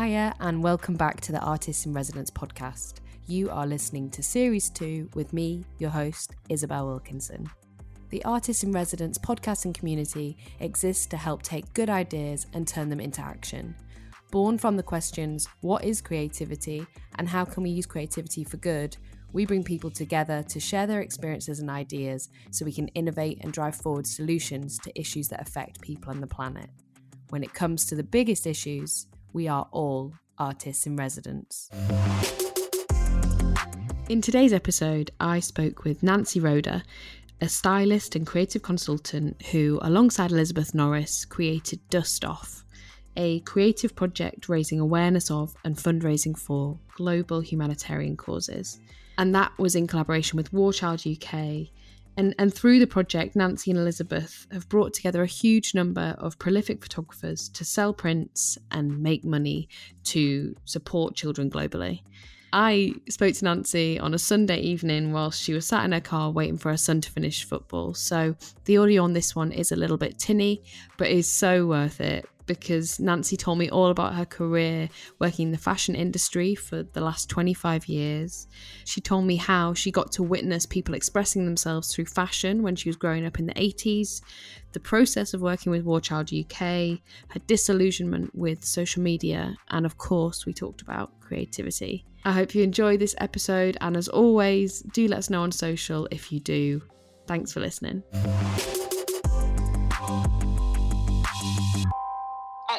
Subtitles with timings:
[0.00, 3.00] Hiya, and welcome back to the Artists in Residence podcast.
[3.26, 7.50] You are listening to Series 2 with me, your host, Isabelle Wilkinson.
[8.10, 13.00] The Artists in Residence podcasting community exists to help take good ideas and turn them
[13.00, 13.74] into action.
[14.30, 16.86] Born from the questions what is creativity
[17.18, 18.96] and how can we use creativity for good,
[19.32, 23.52] we bring people together to share their experiences and ideas so we can innovate and
[23.52, 26.70] drive forward solutions to issues that affect people on the planet.
[27.30, 31.70] When it comes to the biggest issues, we are all artists in residence.
[34.08, 36.82] In today's episode, I spoke with Nancy Rohde,
[37.40, 42.64] a stylist and creative consultant who, alongside Elizabeth Norris, created Dust Off,
[43.16, 48.80] a creative project raising awareness of and fundraising for global humanitarian causes.
[49.18, 51.68] And that was in collaboration with War Child UK
[52.18, 56.36] and, and through the project, Nancy and Elizabeth have brought together a huge number of
[56.40, 59.68] prolific photographers to sell prints and make money
[60.02, 62.02] to support children globally.
[62.52, 66.32] I spoke to Nancy on a Sunday evening whilst she was sat in her car
[66.32, 67.94] waiting for her son to finish football.
[67.94, 70.64] So the audio on this one is a little bit tinny,
[70.96, 74.88] but is so worth it because Nancy told me all about her career
[75.20, 78.48] working in the fashion industry for the last 25 years.
[78.84, 82.88] She told me how she got to witness people expressing themselves through fashion when she
[82.88, 84.20] was growing up in the 80s,
[84.72, 86.60] the process of working with War Child UK,
[87.28, 92.04] her disillusionment with social media, and of course, we talked about creativity.
[92.24, 96.08] I hope you enjoy this episode, and as always, do let us know on social
[96.10, 96.82] if you do.
[97.26, 98.02] Thanks for listening.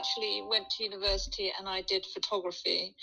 [0.09, 2.95] Actually went to university and I did photography.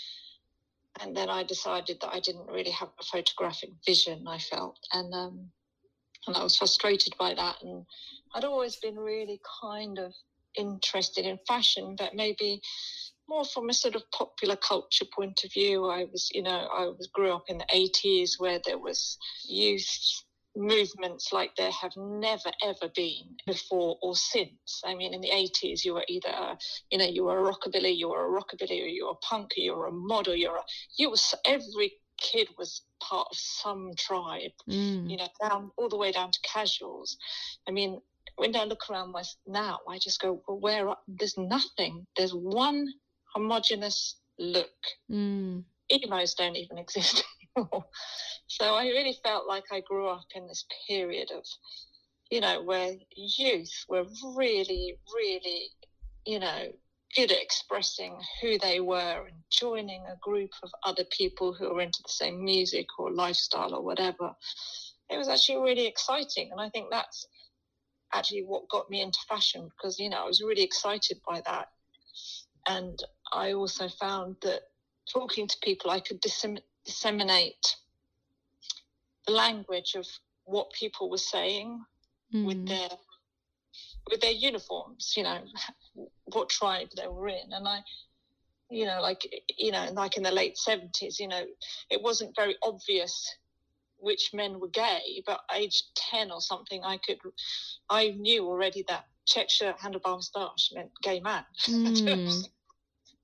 [1.00, 4.78] And then I decided that I didn't really have a photographic vision, I felt.
[4.92, 5.50] And, um,
[6.26, 7.56] and I was frustrated by that.
[7.62, 7.84] And
[8.34, 10.14] I'd always been really kind of
[10.56, 12.62] interested in fashion, but maybe
[13.28, 15.86] more from a sort of popular culture point of view.
[15.86, 20.22] I was, you know, I was grew up in the 80s where there was youth
[20.56, 24.82] movements like there have never ever been before or since.
[24.84, 26.56] I mean, in the 80s, you were either,
[26.90, 29.52] you know, you were a rockabilly, you were a rockabilly, or you were a punk,
[29.56, 30.64] you were a model, you were, a,
[30.96, 35.08] you was every kid was part of some tribe, mm.
[35.08, 37.16] you know, down all the way down to casuals.
[37.68, 38.00] I mean,
[38.36, 42.06] when I look around my, now, I just go, well, where are, there's nothing.
[42.16, 42.86] There's one
[43.34, 44.70] homogenous look.
[45.10, 45.64] Mm.
[45.90, 47.24] Emos don't even exist.
[48.48, 51.44] So I really felt like I grew up in this period of,
[52.30, 54.06] you know, where youth were
[54.36, 55.70] really, really,
[56.24, 56.68] you know,
[57.14, 61.80] good at expressing who they were and joining a group of other people who are
[61.80, 64.34] into the same music or lifestyle or whatever.
[65.10, 66.50] It was actually really exciting.
[66.52, 67.26] And I think that's
[68.14, 71.68] actually what got me into fashion because, you know, I was really excited by that.
[72.68, 72.98] And
[73.32, 74.62] I also found that
[75.12, 76.64] talking to people, I could disseminate
[79.26, 80.06] the language of
[80.44, 81.84] what people were saying
[82.34, 82.46] mm.
[82.46, 82.88] with their
[84.10, 85.40] with their uniforms, you know,
[86.26, 87.52] what tribe they were in.
[87.52, 87.80] And I,
[88.70, 89.22] you know, like,
[89.58, 91.44] you know, like in the late 70s, you know,
[91.90, 93.36] it wasn't very obvious
[93.98, 97.18] which men were gay, but age 10 or something, I could,
[97.88, 101.44] I knew already that check shirt, handlebar moustache meant gay man.
[101.66, 102.44] Mm.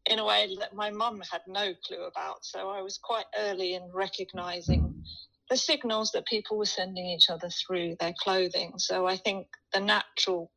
[0.06, 2.44] In a way that my mum had no clue about.
[2.44, 5.04] So I was quite early in recognizing
[5.48, 8.74] the signals that people were sending each other through their clothing.
[8.78, 10.50] So I think the natural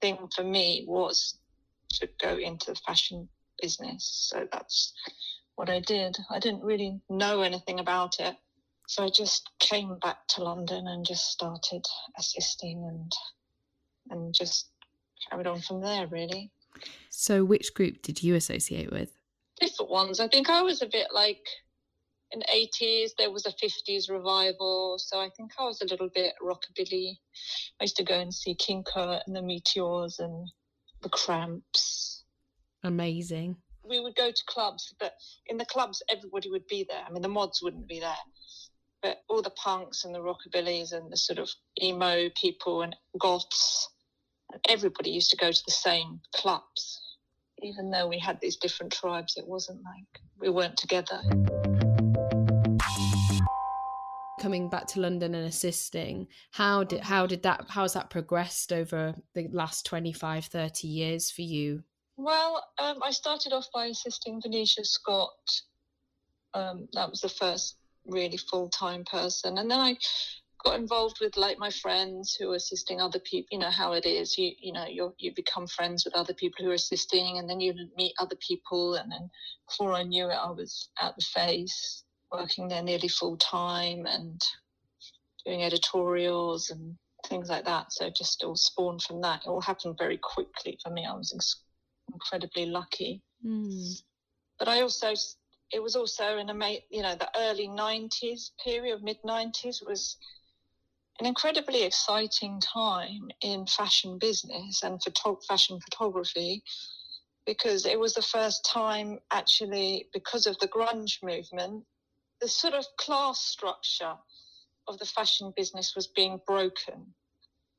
[0.00, 1.38] thing for me was
[2.00, 3.28] to go into the fashion
[3.60, 4.28] business.
[4.30, 4.92] So that's
[5.56, 6.16] what I did.
[6.30, 8.34] I didn't really know anything about it.
[8.88, 11.84] So I just came back to London and just started
[12.18, 13.12] assisting and
[14.10, 14.68] and just
[15.30, 16.50] carried on from there really.
[17.10, 19.12] So which group did you associate with?
[19.60, 20.20] Different ones.
[20.20, 21.46] I think I was a bit like
[22.32, 22.46] in the
[22.82, 27.18] 80s there was a 50s revival so i think i was a little bit rockabilly.
[27.80, 30.48] I used to go and see king kurt and the meteors and
[31.02, 32.24] the cramps.
[32.84, 33.56] Amazing.
[33.84, 35.14] We would go to clubs but
[35.46, 37.02] in the clubs everybody would be there.
[37.06, 38.24] I mean the mods wouldn't be there.
[39.02, 41.50] But all the punks and the rockabillys and the sort of
[41.82, 43.88] emo people and goths
[44.68, 47.00] everybody used to go to the same clubs
[47.62, 51.20] even though we had these different tribes it wasn't like we weren't together
[54.42, 58.72] coming back to London and assisting, how did how did that how has that progressed
[58.72, 61.84] over the last 25, 30 years for you?
[62.16, 65.62] Well, um, I started off by assisting Venetia Scott.
[66.54, 69.96] Um, that was the first really full time person, and then I
[70.64, 74.06] got involved with like my friends who are assisting other people you know how it
[74.06, 77.48] is you you know you you become friends with other people who are assisting and
[77.48, 79.28] then you meet other people and then
[79.68, 84.40] before i knew it i was at the face working there nearly full time and
[85.44, 87.92] doing editorials and things like that.
[87.92, 89.42] So just all spawned from that.
[89.44, 91.06] It all happened very quickly for me.
[91.08, 91.32] I was
[92.12, 93.22] incredibly lucky.
[93.44, 94.00] Mm.
[94.56, 95.14] but i also
[95.72, 100.16] it was also in a you know the early 90s period mid 90s was
[101.20, 106.62] an incredibly exciting time in fashion business and photo- fashion photography
[107.46, 111.84] because it was the first time actually because of the grunge movement
[112.40, 114.14] the sort of class structure
[114.88, 117.14] of the fashion business was being broken.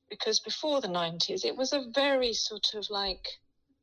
[0.09, 3.27] Because before the 90s it was a very sort of like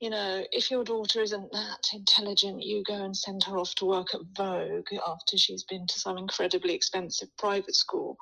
[0.00, 3.84] you know if your daughter isn't that intelligent you go and send her off to
[3.84, 8.16] work at vogue after she's been to some incredibly expensive private school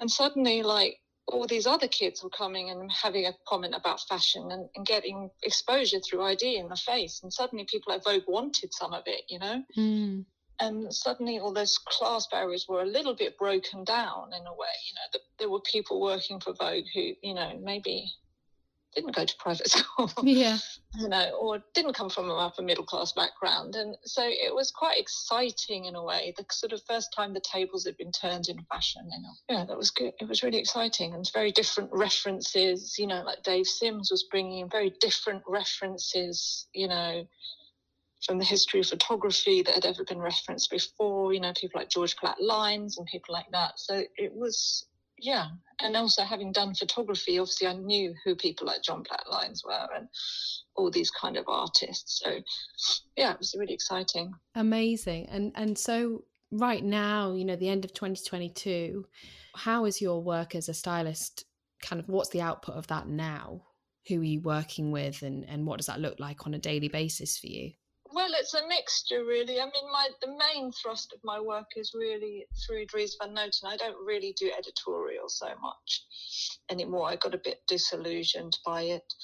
[0.00, 4.50] and suddenly, like, all these other kids were coming and having a comment about fashion
[4.50, 7.20] and, and getting exposure through ID in the face.
[7.22, 9.62] And suddenly, people at Vogue wanted some of it, you know?
[9.78, 10.24] Mm.
[10.60, 14.76] And suddenly, all those class barriers were a little bit broken down in a way.
[14.88, 18.10] You know, the, there were people working for Vogue who, you know, maybe
[18.94, 20.10] didn't go to private school.
[20.22, 20.58] Yeah.
[20.98, 23.76] you know, or didn't come from an upper middle class background.
[23.76, 27.40] And so it was quite exciting in a way, the sort of first time the
[27.40, 29.08] tables had been turned in fashion.
[29.10, 30.12] You know, yeah, that was good.
[30.20, 34.60] It was really exciting and very different references, you know, like Dave Sims was bringing
[34.60, 37.26] in very different references, you know,
[38.24, 41.88] from the history of photography that had ever been referenced before, you know, people like
[41.88, 43.78] George Platt Lynes and people like that.
[43.78, 44.86] So it was
[45.20, 45.46] yeah,
[45.80, 49.88] and also having done photography, obviously I knew who people like John Platt Lynes were
[49.96, 50.08] and
[50.74, 52.20] all these kind of artists.
[52.22, 52.38] So
[53.16, 54.32] yeah, it was really exciting.
[54.54, 55.26] Amazing.
[55.26, 59.06] And and so right now, you know, the end of 2022,
[59.54, 61.44] how is your work as a stylist
[61.82, 63.62] kind of what's the output of that now?
[64.08, 66.88] Who are you working with and, and what does that look like on a daily
[66.88, 67.72] basis for you?
[68.12, 69.60] Well, it's a mixture, really.
[69.60, 73.66] I mean, my the main thrust of my work is really through Dries Van Noten.
[73.66, 76.04] I don't really do editorial so much
[76.70, 77.08] anymore.
[77.08, 79.14] I got a bit disillusioned by it.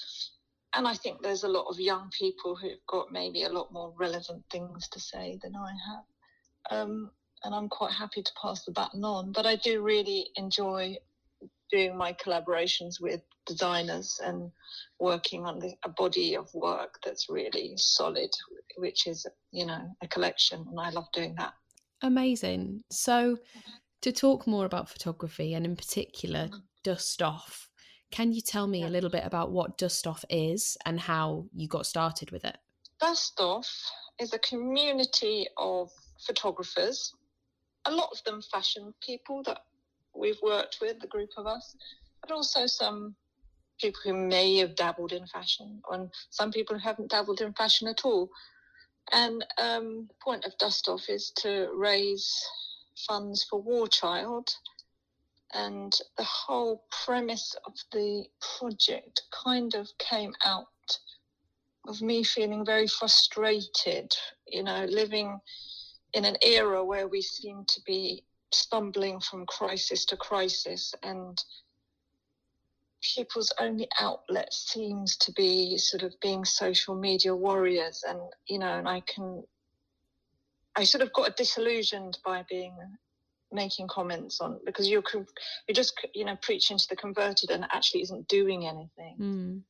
[0.73, 3.93] And I think there's a lot of young people who've got maybe a lot more
[3.97, 6.79] relevant things to say than I have.
[6.79, 7.11] Um,
[7.43, 9.31] and I'm quite happy to pass the baton on.
[9.31, 10.97] But I do really enjoy
[11.71, 14.51] doing my collaborations with designers and
[14.99, 18.29] working on the, a body of work that's really solid,
[18.77, 20.65] which is, you know, a collection.
[20.69, 21.53] And I love doing that.
[22.01, 22.83] Amazing.
[22.91, 23.37] So,
[24.01, 26.57] to talk more about photography and in particular mm-hmm.
[26.83, 27.69] Dust Off,
[28.11, 28.87] can you tell me yeah.
[28.87, 32.57] a little bit about what Dust Off is and how you got started with it?
[32.99, 33.69] Dust Off
[34.19, 35.89] is a community of
[36.25, 37.13] photographers,
[37.85, 39.59] a lot of them fashion people that
[40.15, 41.75] we've worked with, the group of us,
[42.21, 43.15] but also some
[43.79, 47.87] people who may have dabbled in fashion and some people who haven't dabbled in fashion
[47.87, 48.29] at all.
[49.11, 52.29] And um, the point of Dust Off is to raise
[53.07, 54.49] funds for War Child.
[55.53, 58.25] And the whole premise of the
[58.59, 60.67] project kind of came out
[61.87, 64.13] of me feeling very frustrated,
[64.45, 65.39] you know, living
[66.13, 71.43] in an era where we seem to be stumbling from crisis to crisis and
[73.15, 78.77] people's only outlet seems to be sort of being social media warriors and you know
[78.77, 79.43] and i can
[80.75, 82.73] i sort of got disillusioned by being
[83.51, 88.01] making comments on because you're you're just you know preaching to the converted and actually
[88.01, 89.15] isn't doing anything.
[89.19, 89.61] Mm.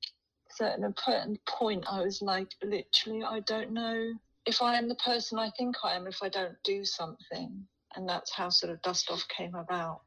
[0.50, 4.14] so at a certain point i was like literally i don't know
[4.46, 7.68] if i am the person i think i am if i don't do something.
[7.96, 10.04] And that's how sort of dust off came about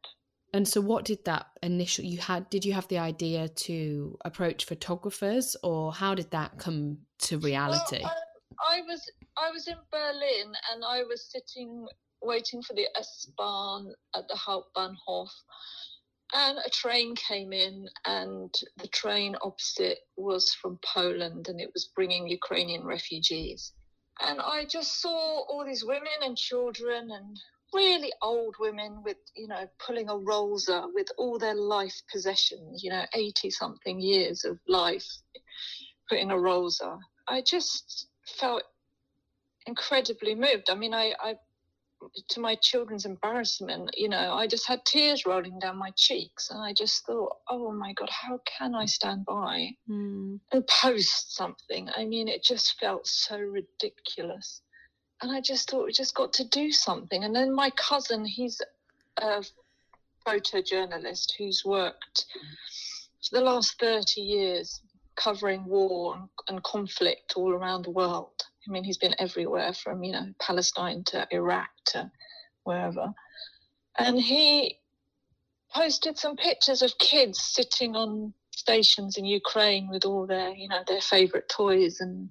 [0.52, 4.64] and so what did that initial you had did you have the idea to approach
[4.64, 8.00] photographers or how did that come to reality?
[8.02, 8.14] Well,
[8.68, 11.86] I, I, was i was in berlin and i was sitting
[12.22, 15.30] waiting for the s-bahn at the hauptbahnhof.
[16.32, 21.90] And a train came in and the train opposite was from poland and it was
[21.94, 23.72] bringing ukrainian refugees.
[24.20, 27.36] And i just saw all these women and children and
[27.72, 32.90] really old women with, you know, pulling a rolser with all their life possessions, you
[32.90, 35.06] know, 80 something years of life,
[36.08, 36.98] putting a rolser.
[37.28, 38.62] I just felt
[39.66, 40.70] incredibly moved.
[40.70, 41.34] I mean, I, I,
[42.30, 46.50] to my children's embarrassment, you know, I just had tears rolling down my cheeks.
[46.50, 50.40] And I just thought, oh my God, how can I stand by mm.
[50.52, 51.88] and post something?
[51.96, 54.62] I mean, it just felt so ridiculous
[55.22, 57.24] and I just thought we just got to do something.
[57.24, 58.60] And then my cousin, he's
[59.18, 59.44] a
[60.26, 62.26] photojournalist who's worked
[63.28, 64.80] for the last 30 years
[65.16, 68.32] covering war and conflict all around the world.
[68.66, 72.10] I mean, he's been everywhere from, you know, Palestine to Iraq to
[72.64, 73.12] wherever.
[73.98, 74.78] And he
[75.74, 80.82] posted some pictures of kids sitting on stations in Ukraine with all their, you know,
[80.86, 82.30] their favorite toys and,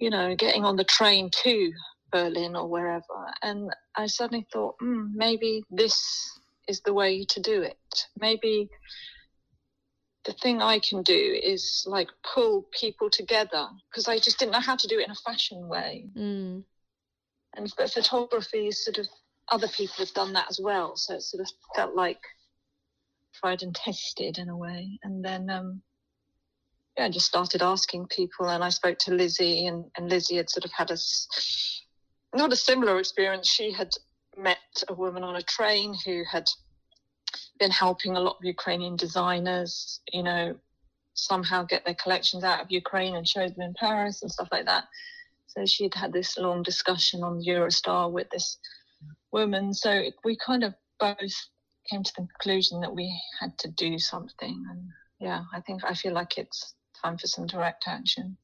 [0.00, 1.72] you know, getting on the train to
[2.10, 3.32] Berlin or wherever.
[3.42, 5.96] And I suddenly thought, mm, maybe this
[6.66, 8.06] is the way to do it.
[8.18, 8.68] Maybe
[10.24, 14.60] the thing I can do is like pull people together because I just didn't know
[14.60, 16.06] how to do it in a fashion way.
[16.16, 16.64] Mm.
[17.56, 19.06] And but photography is sort of
[19.50, 22.20] other people have done that as well, so it sort of felt like
[23.34, 24.98] tried and tested in a way.
[25.02, 25.82] And then um,
[27.00, 30.66] yeah, just started asking people, and I spoke to Lizzie, and, and Lizzie had sort
[30.66, 30.98] of had a
[32.36, 33.48] not a similar experience.
[33.48, 33.88] She had
[34.36, 36.44] met a woman on a train who had
[37.58, 40.54] been helping a lot of Ukrainian designers, you know,
[41.14, 44.66] somehow get their collections out of Ukraine and show them in Paris and stuff like
[44.66, 44.84] that.
[45.46, 48.58] So she'd had this long discussion on Eurostar with this
[49.32, 49.72] woman.
[49.72, 51.16] So we kind of both
[51.88, 54.62] came to the conclusion that we had to do something.
[54.70, 54.82] And
[55.18, 58.36] yeah, I think I feel like it's time for some direct action.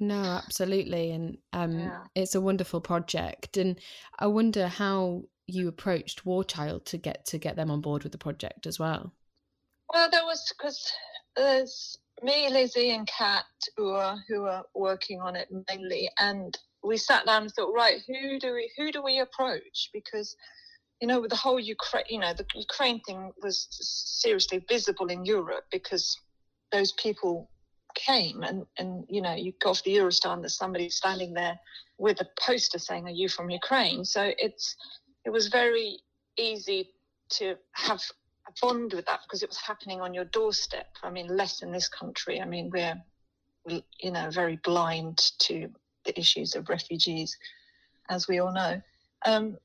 [0.00, 1.12] no, absolutely.
[1.12, 2.00] And um, yeah.
[2.14, 3.56] it's a wonderful project.
[3.56, 3.78] And
[4.18, 8.12] I wonder how you approached War Child to get to get them on board with
[8.12, 9.12] the project as well.
[9.92, 10.92] Well, there was because
[11.36, 13.44] there's me, Lizzie, and Kat
[13.76, 18.00] who are who are working on it mainly, and we sat down and thought, right,
[18.06, 19.90] who do we who do we approach?
[19.92, 20.36] Because
[21.00, 25.24] you know, with the whole Ukraine, you know, the Ukraine thing was seriously visible in
[25.24, 26.18] Europe because
[26.72, 27.50] those people
[27.94, 31.58] came and and you know you got off the Eurostar and there's somebody standing there
[31.98, 34.76] with a poster saying, "Are you from Ukraine?" So it's
[35.24, 35.98] it was very
[36.36, 36.90] easy
[37.30, 38.00] to have
[38.48, 40.88] a bond with that because it was happening on your doorstep.
[41.02, 42.40] I mean, less in this country.
[42.40, 43.02] I mean, we're,
[43.66, 45.68] you know, very blind to
[46.04, 47.36] the issues of refugees,
[48.08, 48.80] as we all know.
[49.24, 49.56] Um,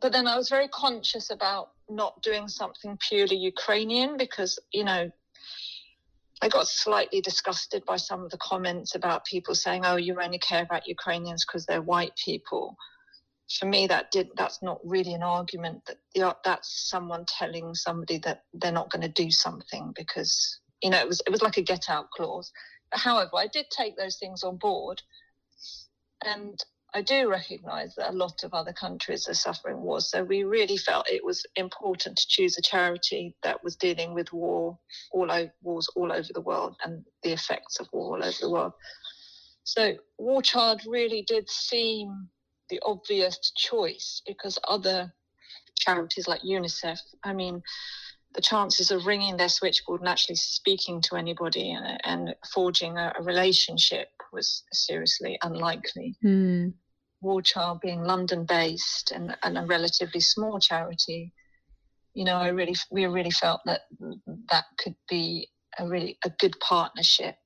[0.00, 5.10] but then I was very conscious about not doing something purely Ukrainian because, you know,
[6.42, 10.38] I got slightly disgusted by some of the comments about people saying, oh, you only
[10.38, 12.76] care about Ukrainians because they're white people.
[13.58, 17.74] For me that did that's not really an argument that you know, that's someone telling
[17.74, 21.42] somebody that they're not going to do something because you know it was it was
[21.42, 22.52] like a get out clause.
[22.92, 25.02] However i did take those things on board
[26.24, 26.62] and
[26.94, 30.76] i do recognize that a lot of other countries are suffering wars so we really
[30.76, 34.78] felt it was important to choose a charity that was dealing with war
[35.12, 38.50] all over wars all over the world and the effects of war all over the
[38.50, 38.72] world.
[39.64, 42.28] So war child really did seem
[42.68, 45.12] the obvious choice because other
[45.76, 47.62] charities like UNICEF, I mean,
[48.34, 53.12] the chances of ringing their switchboard and actually speaking to anybody and, and forging a,
[53.18, 56.16] a, relationship was seriously unlikely.
[56.24, 56.74] Mm.
[57.20, 61.32] War Child being London based and, and a relatively small charity,
[62.14, 63.82] you know, I really we really felt that
[64.50, 67.36] that could be a really a good partnership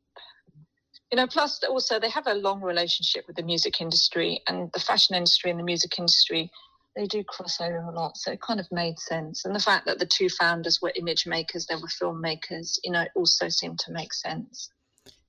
[1.14, 4.80] you know plus also they have a long relationship with the music industry and the
[4.80, 6.50] fashion industry and the music industry
[6.96, 9.86] they do cross over a lot so it kind of made sense and the fact
[9.86, 13.92] that the two founders were image makers they were filmmakers you know also seemed to
[13.92, 14.70] make sense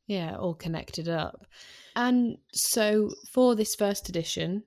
[0.07, 1.45] yeah all connected up.
[1.95, 4.63] And so for this first edition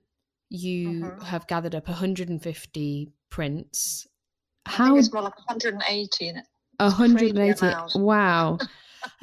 [0.49, 1.21] you mm-hmm.
[1.25, 4.07] have gathered up 150 prints.
[4.65, 6.33] How it's more like 180
[6.77, 8.57] 180 wow.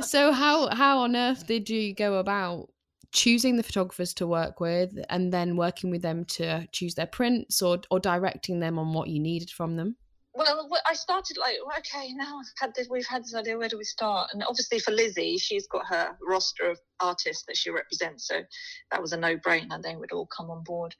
[0.01, 2.71] So how how on earth did you go about
[3.13, 7.61] choosing the photographers to work with and then working with them to choose their prints
[7.61, 9.97] or or directing them on what you needed from them?
[10.37, 13.57] Well, I started like, okay, now we've had this, we've had this idea.
[13.59, 14.31] Where do we start?
[14.33, 18.43] And obviously for Lizzie, she's got her roster of artists that she represents, so
[18.91, 19.83] that was a no-brainer.
[19.83, 20.95] They would all come on board.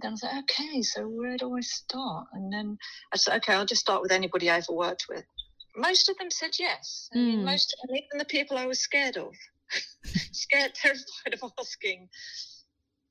[0.00, 2.26] Then I was like, okay, so where do I start?
[2.32, 2.76] And then
[3.12, 5.24] I said, okay, I'll just start with anybody I ever worked with
[5.76, 7.08] most of them said yes.
[7.14, 7.44] I mean, mm.
[7.44, 9.34] most, and even the people I was scared of,
[10.32, 12.08] scared, terrified of asking,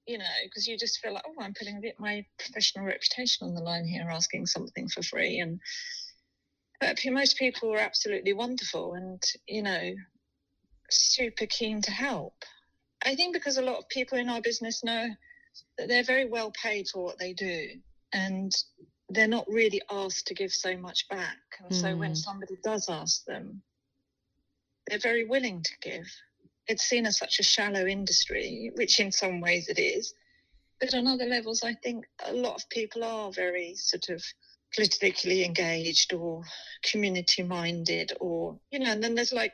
[0.06, 3.48] you know, because you just feel like, oh, I'm putting a bit my professional reputation
[3.48, 5.40] on the line here, asking something for free.
[5.40, 5.60] And
[6.80, 9.94] but most people were absolutely wonderful, and you know,
[10.90, 12.36] super keen to help.
[13.06, 15.08] I think because a lot of people in our business know
[15.78, 17.70] that they're very well paid for what they do,
[18.12, 18.52] and
[19.10, 21.38] they're not really asked to give so much back.
[21.60, 21.82] And mm.
[21.82, 22.16] so when hmm.
[22.16, 23.62] somebody does ask them,
[24.88, 26.08] they're very willing to give.
[26.67, 30.13] It's seen as such a shallow industry, which in some ways it is.
[30.79, 34.24] But on other levels, I think a lot of people are very sort of
[34.74, 36.43] politically engaged or
[36.84, 39.53] community minded or you know and then there's like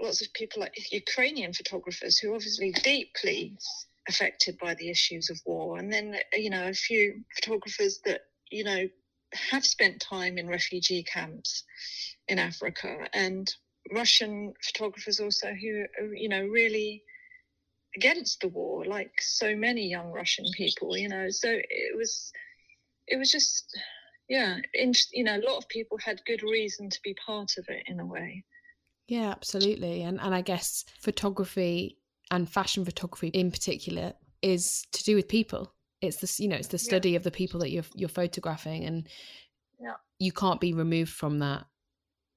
[0.00, 3.56] lots of people like ukrainian photographers who obviously deeply
[4.08, 8.64] affected by the issues of war and then you know a few photographers that you
[8.64, 8.88] know
[9.32, 11.64] have spent time in refugee camps
[12.26, 13.54] in africa and
[13.92, 17.02] russian photographers also who are you know really
[17.96, 22.32] against the war like so many young russian people you know so it was
[23.08, 23.76] it was just
[24.30, 27.68] yeah, in, you know, a lot of people had good reason to be part of
[27.68, 28.44] it in a way.
[29.08, 30.02] Yeah, absolutely.
[30.02, 31.98] And and I guess photography
[32.30, 35.74] and fashion photography in particular is to do with people.
[36.00, 37.16] It's this, you know, it's the study yeah.
[37.16, 39.08] of the people that you're you're photographing and
[39.80, 39.94] yeah.
[40.20, 41.66] you can't be removed from that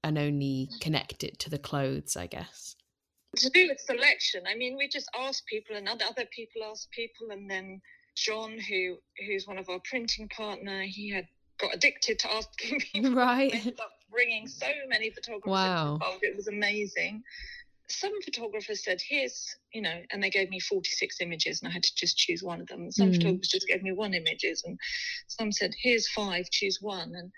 [0.04, 2.76] and only connect it to the clothes, I guess.
[3.38, 6.88] To do with selection, I mean, we just ask people, and other other people ask
[6.92, 7.80] people, and then
[8.16, 11.26] John, who who's one of our printing partner, he had
[11.58, 13.12] got addicted to asking people.
[13.14, 13.52] Right.
[13.52, 15.94] Ended up bringing so many photographers wow.
[15.94, 16.22] involved.
[16.22, 17.22] It was amazing.
[17.88, 21.82] Some photographers said, "Here's, you know," and they gave me 46 images, and I had
[21.82, 22.92] to just choose one of them.
[22.92, 23.16] Some mm.
[23.16, 24.78] photographers just gave me one images, and
[25.26, 27.32] some said, "Here's five, choose one." And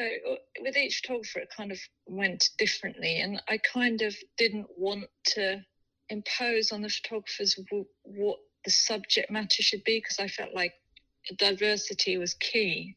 [0.00, 4.68] so uh, with each photographer, it kind of went differently, and I kind of didn't
[4.76, 5.60] want to
[6.08, 7.58] impose on the photographers
[8.02, 10.72] what the subject matter should be because I felt like
[11.38, 12.96] diversity was key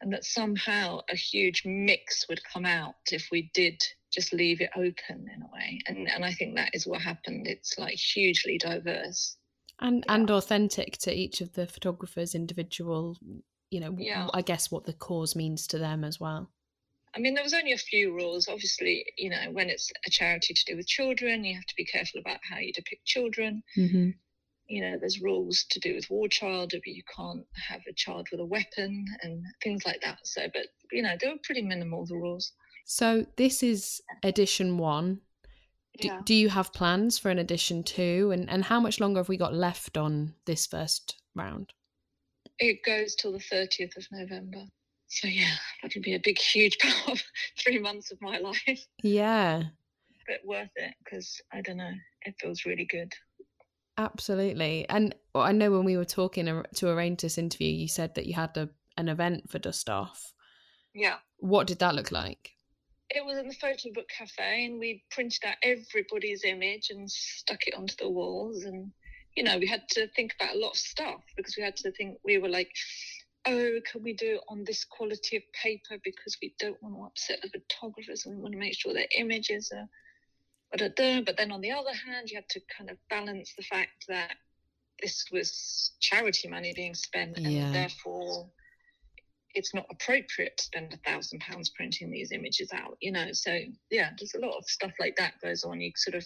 [0.00, 4.70] and that somehow a huge mix would come out if we did just leave it
[4.76, 5.80] open in a way.
[5.86, 7.46] And and I think that is what happened.
[7.46, 9.36] It's like hugely diverse.
[9.80, 10.14] And yeah.
[10.14, 13.16] and authentic to each of the photographers individual
[13.70, 14.28] you know yeah.
[14.34, 16.50] I guess what the cause means to them as well
[17.12, 18.46] I mean, there was only a few rules.
[18.46, 21.84] Obviously, you know, when it's a charity to do with children, you have to be
[21.84, 23.64] careful about how you depict children.
[23.76, 24.10] Mm-hmm
[24.70, 28.40] you know, there's rules to do with war child, you can't have a child with
[28.40, 30.18] a weapon and things like that.
[30.22, 32.52] So, but, you know, they were pretty minimal, the rules.
[32.86, 35.20] So, this is edition one.
[35.98, 36.20] Do, yeah.
[36.24, 38.30] do you have plans for an edition two?
[38.32, 41.72] And, and how much longer have we got left on this first round?
[42.60, 44.64] It goes till the 30th of November.
[45.08, 47.22] So, yeah, that could be a big, huge part of
[47.58, 48.86] three months of my life.
[49.02, 49.64] Yeah.
[50.28, 51.92] But worth it because I don't know,
[52.22, 53.12] it feels really good.
[53.98, 54.88] Absolutely.
[54.88, 58.34] And I know when we were talking to arrange this interview, you said that you
[58.34, 60.32] had a, an event for Dust Off.
[60.94, 61.16] Yeah.
[61.38, 62.52] What did that look like?
[63.10, 67.66] It was in the photo book cafe, and we printed out everybody's image and stuck
[67.66, 68.64] it onto the walls.
[68.64, 68.92] And,
[69.36, 71.92] you know, we had to think about a lot of stuff because we had to
[71.92, 72.70] think, we were like,
[73.46, 77.02] oh, can we do it on this quality of paper because we don't want to
[77.06, 79.88] upset the photographers and we want to make sure their images are
[80.70, 84.36] but then on the other hand, you had to kind of balance the fact that
[85.02, 87.72] this was charity money being spent, and yeah.
[87.72, 88.48] therefore
[89.54, 92.96] it's not appropriate to spend a thousand pounds printing these images out.
[93.00, 93.58] You know, so
[93.90, 95.80] yeah, there's a lot of stuff like that goes on.
[95.80, 96.24] You sort of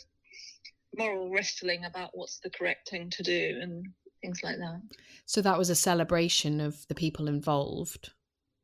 [0.97, 3.87] moral wrestling about what's the correct thing to do and
[4.21, 4.81] things like that.
[5.27, 8.13] So that was a celebration of the people involved.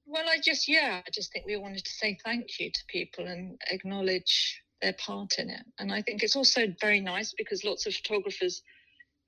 [0.07, 3.27] Well, I just yeah, I just think we wanted to say thank you to people
[3.27, 5.63] and acknowledge their part in it.
[5.79, 8.63] And I think it's also very nice because lots of photographers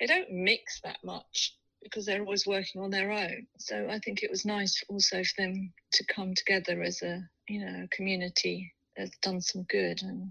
[0.00, 3.46] they don't mix that much because they're always working on their own.
[3.58, 7.64] So I think it was nice also for them to come together as a you
[7.64, 10.30] know community that's done some good and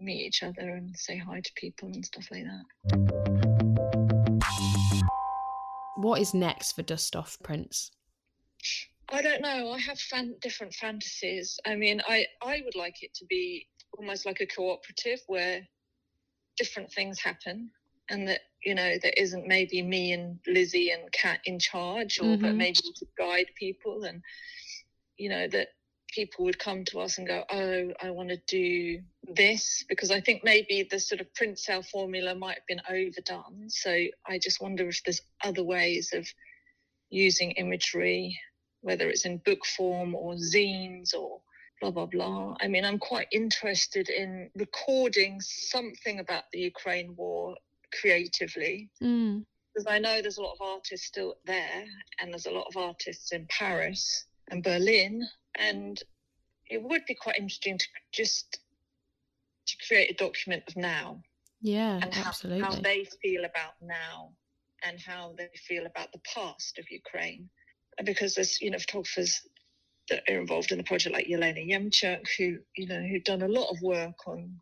[0.00, 2.64] meet each other and say hi to people and stuff like that.
[5.96, 7.90] What is next for Dust Off Prints?
[9.10, 9.72] I don't know.
[9.72, 11.58] I have fan- different fantasies.
[11.66, 13.66] I mean, I I would like it to be
[13.98, 15.66] almost like a cooperative where
[16.56, 17.70] different things happen
[18.08, 22.24] and that you know there isn't maybe me and lizzie and kat in charge or
[22.24, 22.42] mm-hmm.
[22.42, 24.22] but maybe to guide people and
[25.16, 25.68] you know that
[26.14, 29.00] people would come to us and go oh i want to do
[29.34, 33.68] this because i think maybe the sort of print sale formula might have been overdone
[33.68, 33.90] so
[34.26, 36.26] i just wonder if there's other ways of
[37.10, 38.38] using imagery
[38.82, 41.40] whether it's in book form or zines or
[41.80, 42.54] blah blah blah.
[42.60, 47.56] I mean, I'm quite interested in recording something about the Ukraine war
[48.00, 48.90] creatively.
[49.02, 49.44] Mm.
[49.72, 51.84] Because I know there's a lot of artists still there,
[52.20, 55.24] and there's a lot of artists in Paris and Berlin,
[55.56, 56.02] and
[56.68, 58.60] it would be quite interesting to just
[59.66, 61.20] to create a document of now.
[61.60, 62.62] Yeah, and how, absolutely.
[62.62, 64.30] How they feel about now,
[64.82, 67.48] and how they feel about the past of Ukraine,
[68.04, 69.42] because there's you know photographers
[70.08, 73.48] that are involved in the project, like Yelena Yemchuk, who you know who've done a
[73.48, 74.60] lot of work on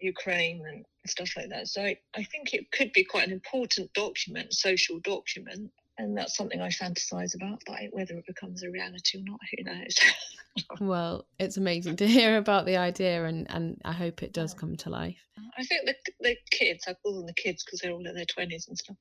[0.00, 1.68] Ukraine and stuff like that.
[1.68, 5.70] So I, I think it could be quite an important document, social document.
[5.98, 7.62] And that's something I fantasize about.
[7.66, 9.96] But whether it becomes a reality or not, who knows?
[10.80, 14.76] well, it's amazing to hear about the idea, and and I hope it does come
[14.76, 15.18] to life.
[15.58, 18.24] I think the the kids, I call them the kids because they're all in their
[18.24, 18.96] twenties and stuff.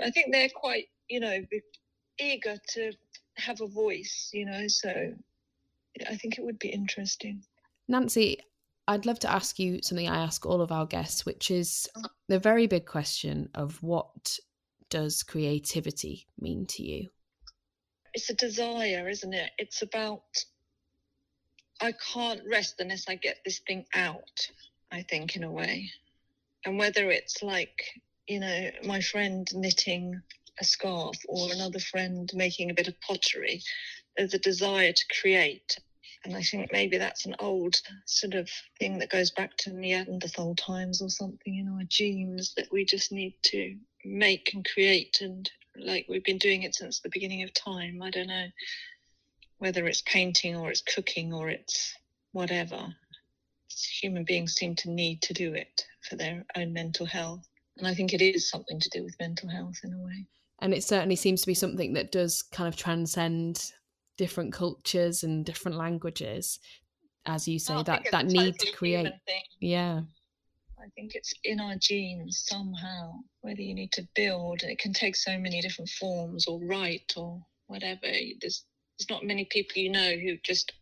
[0.00, 1.38] I think they're quite, you know,
[2.18, 2.92] eager to
[3.36, 4.68] have a voice, you know.
[4.68, 4.90] So
[6.08, 7.42] I think it would be interesting.
[7.88, 8.40] Nancy,
[8.88, 12.08] I'd love to ask you something I ask all of our guests, which is uh-huh.
[12.28, 14.38] the very big question of what
[14.90, 17.08] does creativity mean to you?
[18.14, 19.50] It's a desire, isn't it?
[19.58, 20.22] It's about,
[21.80, 24.48] I can't rest unless I get this thing out,
[24.90, 25.90] I think, in a way.
[26.64, 27.82] And whether it's like,
[28.26, 30.20] you know, my friend knitting
[30.58, 33.62] a scarf or another friend making a bit of pottery,
[34.16, 35.78] there's a desire to create.
[36.24, 40.56] And I think maybe that's an old sort of thing that goes back to Neanderthal
[40.56, 45.50] times or something in our genes that we just need to make and create and
[45.78, 48.02] like we've been doing it since the beginning of time.
[48.02, 48.46] I don't know
[49.58, 51.94] whether it's painting or it's cooking or it's
[52.32, 52.94] whatever.
[54.00, 57.46] Human beings seem to need to do it for their own mental health
[57.78, 60.26] and i think it is something to do with mental health in a way.
[60.60, 63.72] And it certainly seems to be something that does kind of transcend
[64.16, 66.58] different cultures and different languages
[67.26, 69.12] as you say oh, that that need to create.
[69.60, 70.00] yeah
[70.86, 75.16] I think it's in our genes somehow, whether you need to build, it can take
[75.16, 78.02] so many different forms or write or whatever.
[78.02, 78.64] There's,
[78.96, 80.72] there's not many people you know who just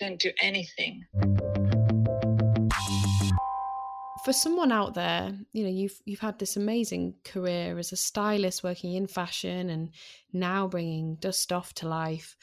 [0.00, 1.04] don't do anything.
[4.24, 8.64] For someone out there, you know, you've you've had this amazing career as a stylist
[8.64, 9.90] working in fashion and
[10.32, 12.34] now bringing dust off to life.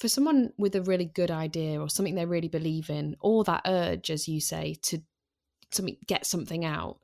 [0.00, 3.62] For someone with a really good idea or something they really believe in, or that
[3.66, 5.02] urge, as you say, to
[5.74, 6.98] something get something out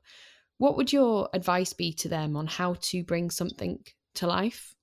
[0.57, 3.79] what would your advice be to them on how to bring something
[4.13, 4.75] to life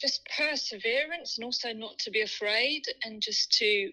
[0.00, 3.90] just perseverance and also not to be afraid and just to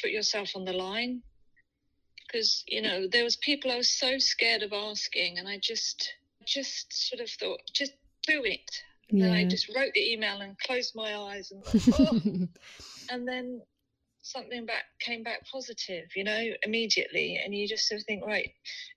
[0.00, 1.22] put yourself on the line
[2.26, 6.14] because you know there was people i was so scared of asking and i just
[6.46, 7.92] just sort of thought just
[8.26, 8.70] do it
[9.10, 9.26] yeah.
[9.26, 11.62] and i just wrote the email and closed my eyes and
[11.98, 12.20] oh.
[13.10, 13.60] and then
[14.22, 18.50] something back came back positive, you know, immediately, and you just sort of think, right,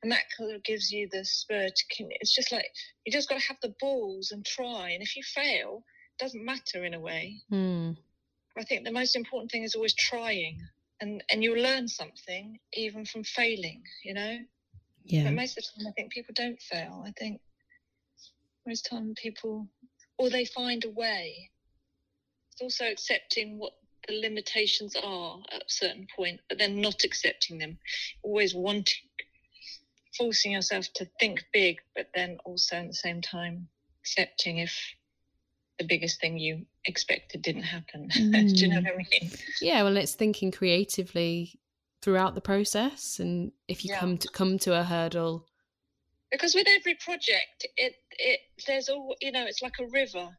[0.04, 2.06] and that kind of gives you the spur to.
[2.20, 2.66] It's just like
[3.06, 5.84] you just got to have the balls and try, and if you fail,
[6.20, 7.42] it doesn't matter in a way.
[7.52, 7.98] Mm.
[8.58, 10.60] I think the most important thing is always trying,
[11.00, 14.38] and and you'll learn something even from failing, you know.
[15.04, 15.24] Yeah.
[15.26, 17.04] But most of the time, I think people don't fail.
[17.06, 17.42] I think
[18.68, 19.68] most time people,
[20.18, 21.50] or they find a way.
[22.52, 23.74] It's also accepting what
[24.08, 27.78] the limitations are at a certain point, but then not accepting them,
[28.24, 29.04] always wanting,
[30.18, 33.68] forcing yourself to think big, but then also at the same time
[34.02, 34.76] accepting if
[35.78, 38.10] the biggest thing you expected didn't happen.
[38.10, 38.32] Mm.
[38.56, 38.84] Do you know mm.
[38.84, 39.32] what I mean?
[39.62, 41.60] Yeah, well, it's thinking creatively
[42.02, 44.00] throughout the process, and if you yeah.
[44.00, 45.48] come to come to a hurdle.
[46.32, 50.30] Because with every project, it it there's all you know, it's like a river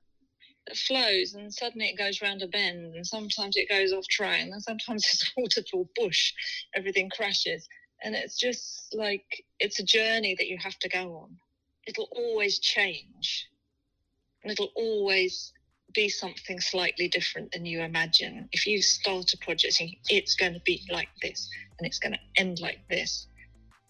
[0.76, 4.62] flows and suddenly it goes round a bend and sometimes it goes off track and
[4.62, 6.32] sometimes it's a waterfall bush
[6.74, 7.68] everything crashes.
[8.04, 11.36] And it's just like it's a journey that you have to go on.
[11.86, 13.48] It'll always change.
[14.42, 15.52] And it'll always
[15.94, 18.48] be something slightly different than you imagine.
[18.50, 21.48] If you start a project it's going to be like this
[21.78, 23.28] and it's going to end like this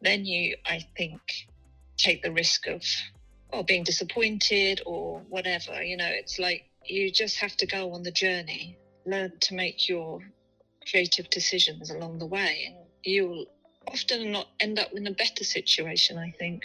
[0.03, 1.21] then you i think
[1.97, 2.83] take the risk of
[3.53, 5.83] or being disappointed or whatever.
[5.83, 9.89] You know, it's like you just have to go on the journey, learn to make
[9.89, 10.21] your
[10.91, 13.47] creative decisions along the way, and you'll
[13.89, 16.65] often not end up in a better situation, I think.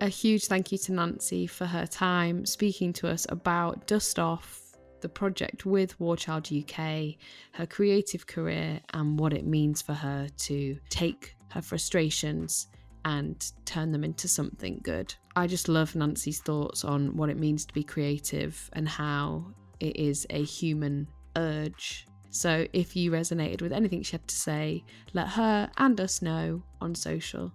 [0.00, 4.60] A huge thank you to Nancy for her time speaking to us about Dust Off,
[5.00, 7.14] the project with War Child UK,
[7.52, 12.66] her creative career, and what it means for her to take her frustrations
[13.04, 15.14] and turn them into something good.
[15.36, 19.46] I just love Nancy's thoughts on what it means to be creative and how
[19.80, 22.06] it is a human urge.
[22.30, 26.62] So if you resonated with anything she had to say, let her and us know
[26.80, 27.52] on social.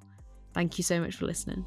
[0.54, 1.66] Thank you so much for listening.